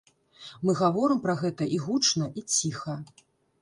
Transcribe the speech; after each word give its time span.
Мы 0.67 0.75
гаворым 0.79 1.21
пра 1.27 1.37
гэта 1.43 1.63
і 1.77 1.81
гучна, 1.87 2.35
і 2.41 2.49
ціха. 2.59 3.01